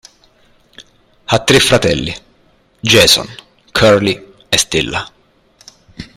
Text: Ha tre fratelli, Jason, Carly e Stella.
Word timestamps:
Ha 1.27 1.43
tre 1.45 1.59
fratelli, 1.59 2.11
Jason, 2.79 3.27
Carly 3.71 4.33
e 4.49 4.57
Stella. 4.57 5.07